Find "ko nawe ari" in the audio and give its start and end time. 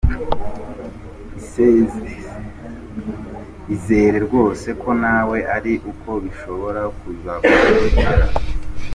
4.81-5.73